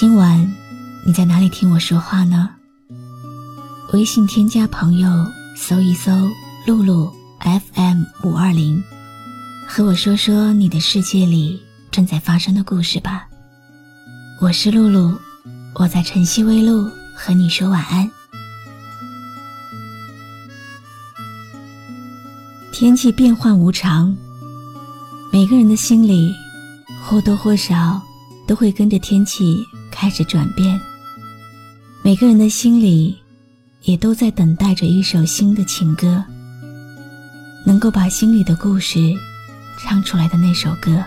[0.00, 0.50] 今晚
[1.04, 2.48] 你在哪里听我说话呢？
[3.92, 5.10] 微信添加朋友，
[5.54, 6.10] 搜一搜
[6.66, 8.82] “露露 FM 五二零”，
[9.68, 11.60] 和我说说你的世界里
[11.90, 13.28] 正在发生的故事吧。
[14.40, 15.14] 我是露露，
[15.74, 18.10] 我在晨曦微露和你说晚安。
[22.72, 24.16] 天气变幻无常，
[25.30, 26.34] 每个人的心里
[27.04, 28.00] 或多或少
[28.46, 29.62] 都会跟着天气。
[29.90, 30.80] 开始转变，
[32.02, 33.18] 每个人的心里
[33.82, 36.24] 也都在等待着一首新的情歌，
[37.66, 38.98] 能够把心里的故事
[39.78, 41.02] 唱出来的那首歌。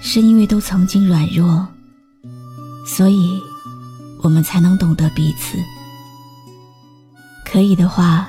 [0.00, 1.66] 是因为都曾经软弱，
[2.86, 3.40] 所以
[4.22, 5.58] 我们才能懂得彼此。
[7.44, 8.28] 可以的话，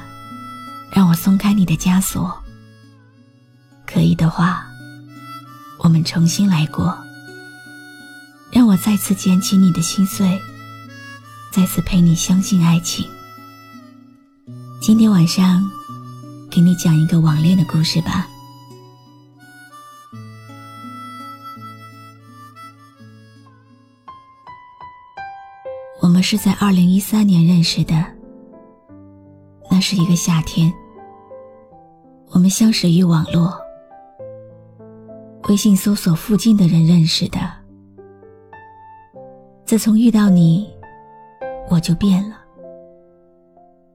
[0.89, 2.31] 让我松开你的枷锁；
[3.85, 4.65] 可以的话，
[5.79, 6.97] 我们重新来过。
[8.55, 10.41] 让我再次捡起你的心碎，
[11.51, 13.05] 再次陪你相信爱情。
[14.81, 15.61] 今天晚上，
[16.49, 18.25] 给你讲一个网恋的故事吧。
[25.99, 28.05] 我们是在二零一三年认识的，
[29.69, 30.73] 那是一个夏天，
[32.29, 33.53] 我们相识于网络，
[35.49, 37.64] 微信搜索附近的人认识的。
[39.75, 40.73] 自从遇到你，
[41.69, 42.37] 我就变了。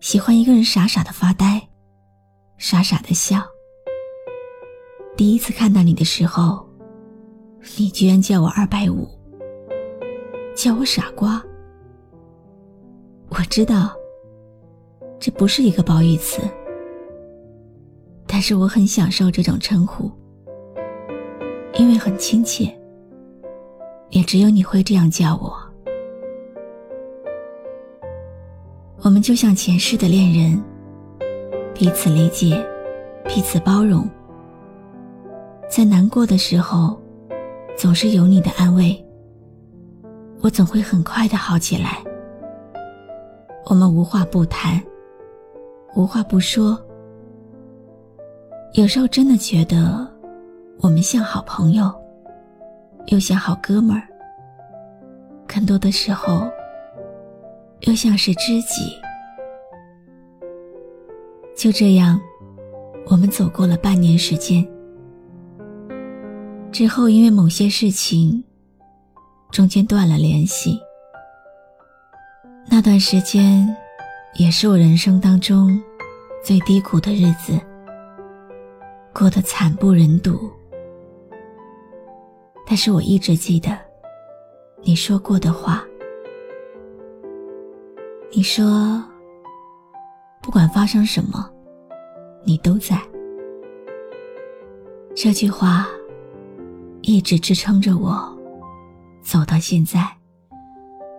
[0.00, 1.58] 喜欢一个人傻傻的发呆，
[2.58, 3.42] 傻傻的笑。
[5.16, 6.69] 第一次看到你的时候，
[7.78, 9.08] 你居然叫我二百五，
[10.54, 11.42] 叫我傻瓜。
[13.30, 13.96] 我知道，
[15.19, 16.42] 这不是一个褒义词，
[18.26, 20.12] 但是我很享受这种称呼，
[21.78, 22.70] 因为很亲切。
[24.10, 25.58] 也只有你会这样叫我。
[29.10, 30.62] 我们就像前世的恋人，
[31.75, 32.65] 彼此理解，
[33.25, 34.09] 彼此包容。
[35.69, 36.97] 在难过的时候，
[37.76, 39.04] 总是有你的安慰，
[40.41, 41.99] 我总会很快的好起来。
[43.66, 44.81] 我们无话不谈，
[45.97, 46.81] 无话不说。
[48.75, 50.09] 有时候真的觉得，
[50.78, 51.93] 我们像好朋友。
[53.06, 54.06] 又像好哥们儿，
[55.49, 56.49] 更多的时候，
[57.82, 58.96] 又像是知己。
[61.56, 62.20] 就这样，
[63.06, 64.66] 我们走过了半年时间。
[66.72, 68.42] 之后，因为某些事情，
[69.50, 70.80] 中间断了联系。
[72.70, 73.69] 那段时间，
[74.36, 75.78] 也是我人生当中
[76.44, 77.58] 最低谷的日子，
[79.12, 80.50] 过得惨不忍睹。
[82.66, 83.76] 但是我一直记得
[84.82, 85.84] 你说过的话。
[88.32, 89.02] 你说，
[90.41, 91.50] 不管发生什么，
[92.44, 92.96] 你都在。
[95.16, 95.88] 这句话
[97.02, 98.38] 一直支撑着我
[99.20, 100.00] 走到现在。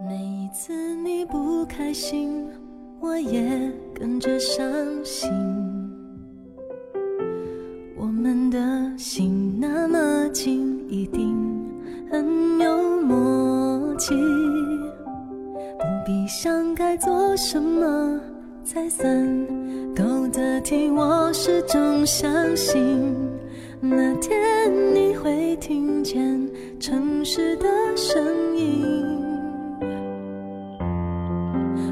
[0.07, 2.47] 每一次你不开心，
[3.01, 4.65] 我也跟着伤
[5.03, 5.29] 心。
[7.97, 11.37] 我们的心那么近，一定。
[12.09, 14.13] 很有默契，
[16.11, 18.19] 你想该做什么
[18.65, 19.07] 才算
[19.95, 20.89] 够得体。
[20.89, 23.15] 我始终相信，
[23.79, 24.37] 那天
[24.93, 26.45] 你会听见
[26.81, 27.65] 城市的
[27.95, 28.21] 声
[28.57, 28.85] 音。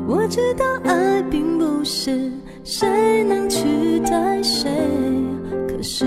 [0.05, 2.29] 我知道爱并不是
[2.65, 4.69] 谁能取代谁，
[5.65, 6.05] 可是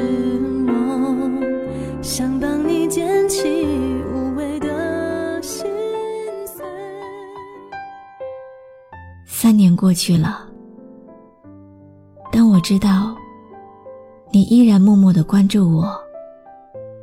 [9.82, 10.48] 过去了，
[12.30, 13.16] 当我知道
[14.30, 16.00] 你依然默默的关注我，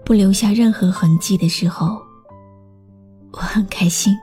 [0.05, 2.01] 不留下任何痕迹的时候，
[3.33, 4.15] 我很开心。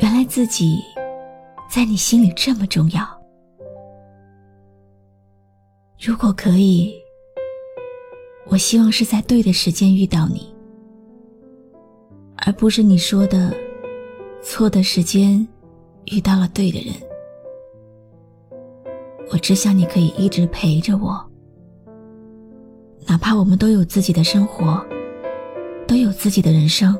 [0.00, 0.80] 原来自己
[1.70, 3.06] 在你心里这么重要。
[6.04, 6.92] 如果可以，
[8.48, 10.52] 我希望是在对的时间遇到你，
[12.38, 13.54] 而不是你说的
[14.42, 15.46] 错的时间
[16.06, 16.94] 遇到了对的人。
[19.30, 21.18] 我只想你可以一直陪着我，
[23.06, 24.84] 哪怕我们都有自己的生活，
[25.86, 26.98] 都有自己的人生，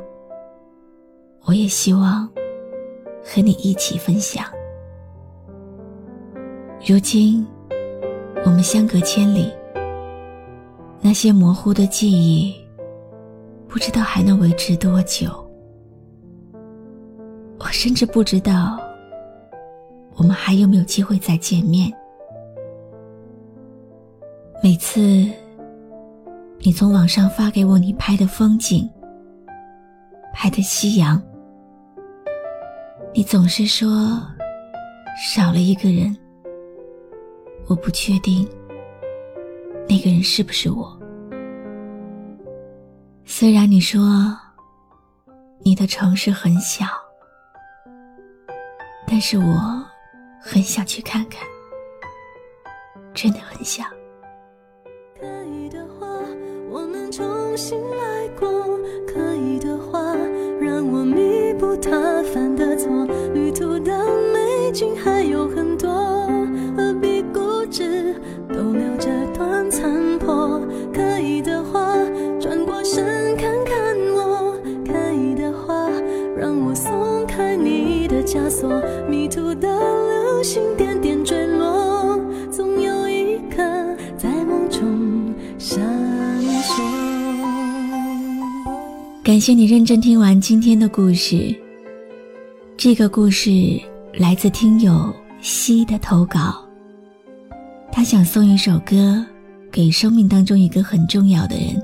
[1.44, 2.26] 我也希望
[3.22, 4.44] 和你一起分享。
[6.86, 7.46] 如今，
[8.44, 9.52] 我们相隔千里，
[11.00, 12.54] 那些模糊的记忆，
[13.68, 15.28] 不知道还能维持多久。
[17.60, 18.80] 我甚至不知道，
[20.16, 21.92] 我们还有没有机会再见面。
[24.62, 25.00] 每次，
[26.60, 28.88] 你从网上发给我你拍的风景，
[30.32, 31.20] 拍的夕阳，
[33.12, 34.20] 你总是说
[35.34, 36.16] 少了一个人。
[37.68, 38.46] 我不确定
[39.88, 40.96] 那个人是不是我。
[43.24, 44.36] 虽然你说
[45.60, 46.84] 你的城市很小，
[49.06, 49.84] 但是我
[50.44, 51.46] 很想去看看，
[53.14, 53.86] 真的很想。
[55.18, 56.06] 可以的话，
[56.68, 58.48] 我们重新来过；
[59.06, 60.14] 可以的话，
[60.60, 63.06] 让我弥补他犯的错。
[63.32, 65.92] 旅途的美景还有很多。
[68.52, 70.60] 都留着段残破，
[70.92, 71.96] 可以的话，
[72.38, 74.52] 转过身看看我；
[74.84, 75.88] 可以的话，
[76.36, 78.68] 让我松开你的枷锁。
[79.08, 82.18] 迷途的流星点点坠落，
[82.50, 83.56] 总有一颗
[84.18, 85.80] 在梦中闪
[86.42, 86.82] 烁。
[89.22, 91.54] 感谢你认真听完今天的故事。
[92.76, 93.80] 这个故事
[94.14, 96.66] 来自听友西的投稿。
[97.92, 99.24] 他想送一首歌
[99.70, 101.80] 给生命当中一个很重要的人，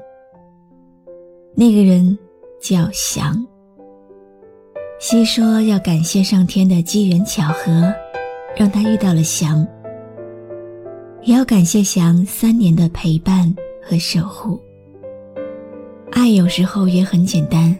[1.55, 2.19] 那个人
[2.60, 3.46] 叫翔。
[4.99, 7.94] 西说要感谢上天的机缘巧合，
[8.58, 9.64] 让他遇到了翔，
[11.22, 14.60] 也要感谢翔三年的陪伴和守护。
[16.10, 17.72] 爱有时候也很简单，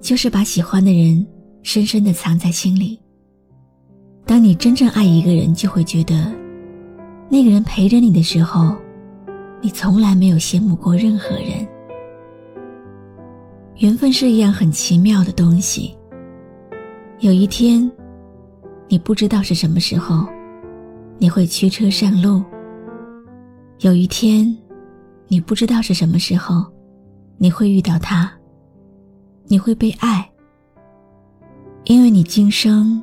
[0.00, 1.24] 就是把喜欢的人
[1.62, 2.98] 深深的藏在心里。
[4.24, 6.32] 当你真正爱一个人，就会觉得。
[7.28, 8.74] 那个人陪着你的时候，
[9.60, 11.68] 你从来没有羡慕过任何人。
[13.76, 15.94] 缘分是一样很奇妙的东西。
[17.18, 17.90] 有一天，
[18.88, 20.26] 你不知道是什么时候，
[21.18, 22.42] 你会驱车上路；
[23.80, 24.56] 有一天，
[25.28, 26.64] 你不知道是什么时候，
[27.36, 28.30] 你会遇到他，
[29.46, 30.30] 你会被爱，
[31.84, 33.02] 因为你今生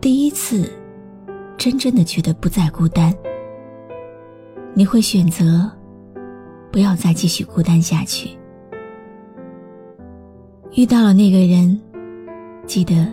[0.00, 0.70] 第一次
[1.56, 3.14] 真正的觉得不再孤单。
[4.74, 5.68] 你会选择
[6.70, 8.30] 不要再继续孤单下去。
[10.74, 11.80] 遇到了那个人，
[12.66, 13.10] 记得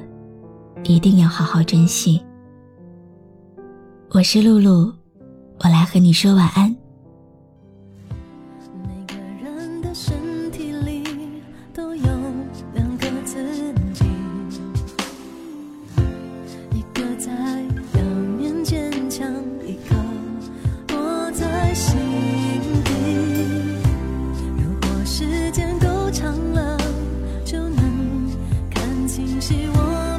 [0.87, 2.21] 一定要好好珍惜。
[4.11, 4.93] 我是露露，
[5.59, 6.73] 我来和你说晚安。
[8.83, 10.15] 每个人的身
[10.51, 11.03] 体里
[11.73, 12.05] 都有
[12.73, 14.05] 两个自己，
[16.71, 17.31] 一个在
[17.91, 18.03] 表
[18.37, 19.27] 面坚强，
[19.65, 19.95] 一个
[20.85, 21.97] 躲在心
[22.83, 22.91] 底。
[24.55, 26.77] 如果时间够长了，
[27.43, 28.29] 就能
[28.69, 30.14] 看清希望。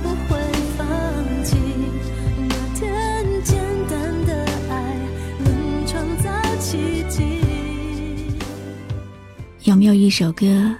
[9.86, 10.74] 有一首歌，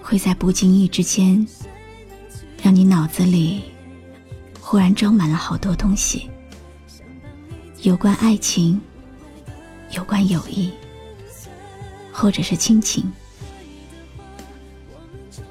[0.00, 1.44] 会在不经意之间，
[2.62, 3.60] 让你脑子里
[4.60, 6.30] 忽然装满了好多东西？
[7.82, 8.80] 有关爱情，
[9.90, 10.70] 有关友谊，
[12.12, 13.10] 或者是亲情？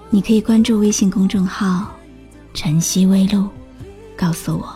[0.10, 1.92] 你可以关注微信公众号
[2.56, 3.50] “晨曦微露”，
[4.16, 4.74] 告诉我。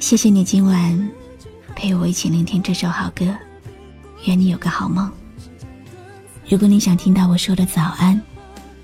[0.00, 1.08] 谢谢你今晚
[1.76, 3.32] 陪我一起聆听这首好歌，
[4.24, 5.08] 愿你有个好梦。
[6.48, 8.18] 如果你想听到我说的早安，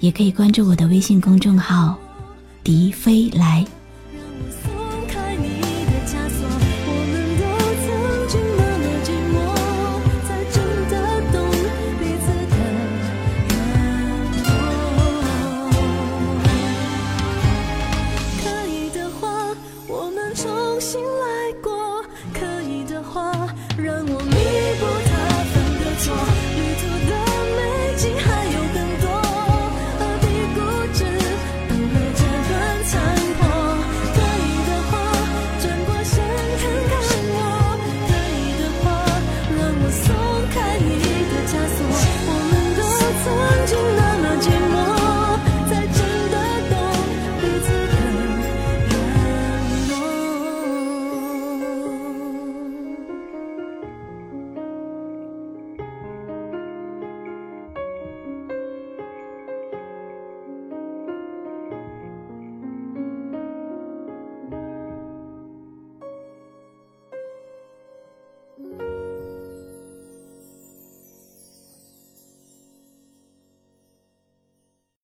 [0.01, 1.99] 也可以关注我的微信公众号
[2.63, 3.65] “笛飞来”。